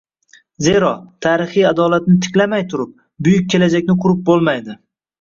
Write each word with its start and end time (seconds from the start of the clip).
Zero, 0.67 0.89
tarixiy 1.25 1.69
adolatni 1.73 2.17
tiklamay 2.25 2.67
turib, 2.75 2.99
buyuk 3.29 3.49
kelajakni 3.55 4.01
qurib 4.05 4.29
bulmaydi 4.33 4.81